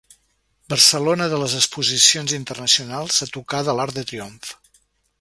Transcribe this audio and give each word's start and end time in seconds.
Barcelona 0.73 1.27
de 1.33 1.39
les 1.43 1.53
exposicions 1.59 2.35
internacionals, 2.39 3.23
a 3.27 3.31
tocar 3.39 3.63
de 3.71 3.81
l'Arc 3.81 3.99
de 4.01 4.09
Triomf. 4.13 4.55